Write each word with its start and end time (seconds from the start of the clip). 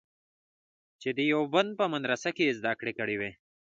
چې 1.01 1.09
د 1.13 1.15
دیوبند 1.17 1.71
په 1.79 1.85
مدرسه 1.93 2.29
کې 2.35 2.43
یې 2.47 2.57
زده 2.59 2.71
کړې 2.79 2.93
کړې 2.99 3.15
دي. 3.21 3.31